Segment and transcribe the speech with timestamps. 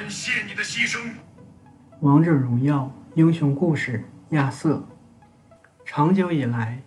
[0.00, 0.98] 感谢你的牺牲。
[2.00, 4.82] 王者荣耀英雄故事：亚瑟。
[5.84, 6.80] 长久以来，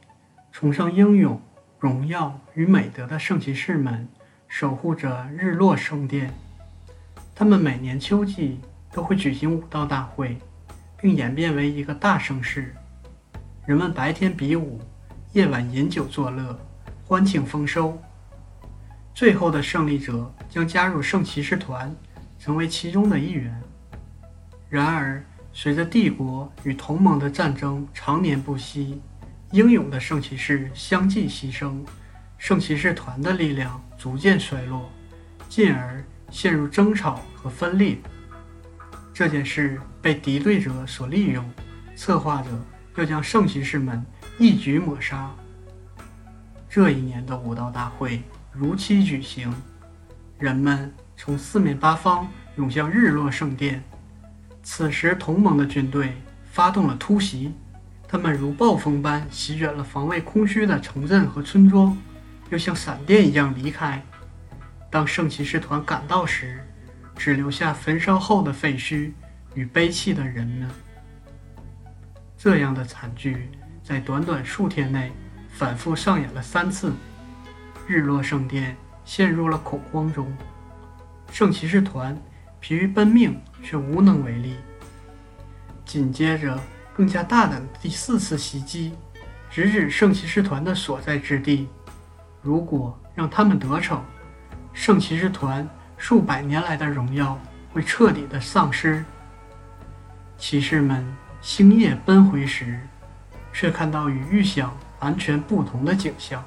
[0.51, 1.39] 崇尚英勇、
[1.78, 4.10] 荣耀与美德的圣骑士们
[4.47, 6.34] 守护着日落圣殿。
[7.35, 8.60] 他们每年秋季
[8.92, 10.35] 都会举行武道大会，
[10.99, 12.74] 并演变为一个大盛事。
[13.67, 14.81] 人们白天比武，
[15.34, 16.59] 夜晚饮酒作乐，
[17.05, 17.95] 欢庆丰收。
[19.13, 21.95] 最后的胜利者将加入圣骑士团，
[22.43, 23.57] 成为其中的一员。
[24.70, 29.01] 然而，随着帝国与同盟的战争常年不息，
[29.51, 31.73] 英勇的圣骑士相继牺牲，
[32.37, 34.91] 圣骑士团的力量逐渐衰落，
[35.48, 37.98] 进而陷入争吵和分裂。
[39.13, 41.49] 这件事被敌对者所利用，
[41.95, 42.49] 策划者
[42.98, 44.05] 要将圣骑士们
[44.37, 45.34] 一举抹杀。
[46.70, 49.49] 这一年的武道大会如期举行，
[50.37, 53.83] 人们从四面八方涌向日落圣殿。
[54.61, 56.13] 此时，同盟的军队
[56.51, 57.53] 发动了突袭，
[58.07, 61.97] 他们如暴风般席卷了防卫空虚的城镇和村庄，
[62.49, 64.02] 又像闪电一样离开。
[64.89, 66.64] 当圣骑士团赶到时，
[67.16, 69.11] 只留下焚烧后的废墟
[69.53, 70.69] 与悲泣的人们。
[72.38, 73.50] 这样的惨剧
[73.84, 75.11] 在短短数天内
[75.50, 76.94] 反复上演了三次，
[77.88, 80.31] 日落圣殿陷入了恐慌中，
[81.34, 82.16] 圣骑士团。
[82.59, 84.56] 疲于奔命，却无能为力。
[85.84, 86.58] 紧接着，
[86.95, 88.94] 更加大胆的第四次袭击，
[89.50, 91.67] 直指圣骑士团的所在之地。
[92.42, 94.02] 如果让他们得逞，
[94.72, 95.67] 圣骑士团
[95.98, 97.38] 数百年来的荣耀
[97.73, 99.03] 会彻底的丧失。
[100.38, 101.06] 骑士们
[101.42, 102.80] 星夜奔回时，
[103.52, 106.42] 却看到与预想完全不同的景象：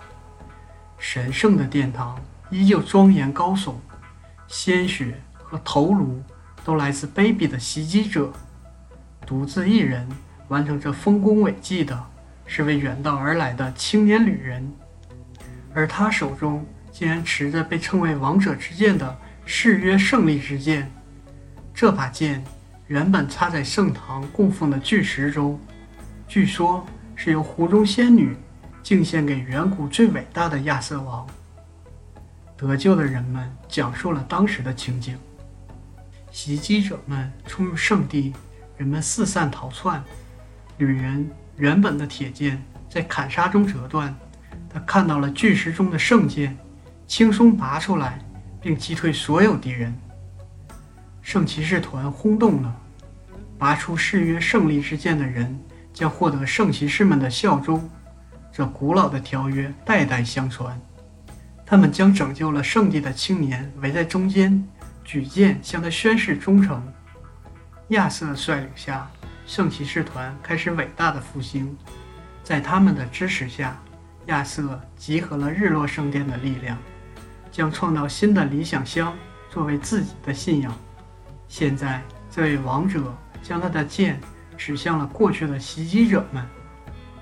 [0.97, 3.75] 神圣的殿堂依旧庄严高耸，
[4.49, 5.21] 鲜血。
[5.49, 6.21] 和头颅
[6.65, 8.33] 都来自卑鄙的袭击者，
[9.25, 10.05] 独自一人
[10.49, 11.97] 完成这丰功伟绩的
[12.47, 14.69] 是位远道而来的青年旅人，
[15.73, 20.91] 而他手中竟然持着被称为王者之剑的誓约胜利之剑。
[21.73, 22.43] 这把剑
[22.89, 25.61] 原本插在圣堂供奉的巨石中，
[26.27, 28.37] 据说是由湖中仙女
[28.83, 31.25] 敬献给远古最伟大的亚瑟王。
[32.57, 35.19] 得救的人们讲述了当时的情景。
[36.31, 38.35] 袭击者们冲入圣地，
[38.77, 40.03] 人们四散逃窜。
[40.79, 44.15] 旅人原本的铁剑在砍杀中折断，
[44.69, 46.57] 他看到了巨石中的圣剑，
[47.07, 48.19] 轻松拔出来，
[48.61, 49.95] 并击退所有敌人。
[51.23, 52.77] 圣骑士团轰动了，
[53.59, 55.59] 拔出誓约胜利之剑的人
[55.93, 57.89] 将获得圣骑士们的效忠。
[58.53, 60.79] 这古老的条约代代相传。
[61.67, 64.67] 他们将拯救了圣地的青年围在中间。
[65.05, 66.83] 举剑向他宣誓忠诚。
[67.89, 69.09] 亚瑟率领下，
[69.47, 71.77] 圣骑士团开始伟大的复兴。
[72.43, 73.81] 在他们的支持下，
[74.27, 76.77] 亚瑟集合了日落圣殿的力量，
[77.53, 79.17] 将创造新的理想乡
[79.49, 80.75] 作为自己的信仰。
[81.47, 84.21] 现在，这位王者将他的剑
[84.57, 86.45] 指向了过去的袭击者们。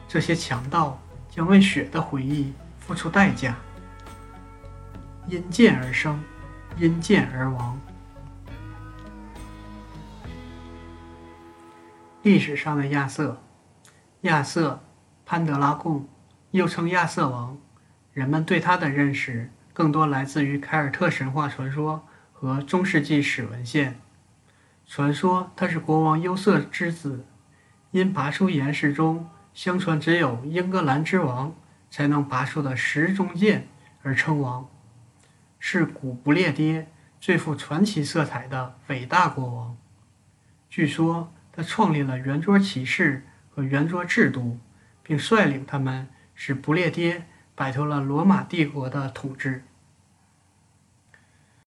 [0.08, 3.54] 这些强盗将为血的回忆付出代价。
[5.28, 6.22] 因剑而生。
[6.76, 7.78] 因剑而亡。
[12.22, 13.40] 历史上的亚瑟，
[14.22, 14.82] 亚瑟
[15.24, 16.08] 潘德拉贡，
[16.50, 17.56] 又称亚瑟王，
[18.12, 24.00] 人们对他的认识更多来自于凯尔特神话传说和中世纪史文献。
[24.84, 27.24] 传说他是国王优瑟之子，
[27.92, 31.54] 因拔出岩石中相传只有英格兰之王
[31.88, 33.68] 才能拔出的石中剑
[34.02, 34.66] 而称王。
[35.66, 39.78] 是古不列颠最富传奇色彩的伟大国王。
[40.68, 44.58] 据说他创立了圆桌骑士和圆桌制度，
[45.02, 49.64] 并率领他们使不列颠摆脱了罗马帝国的统治。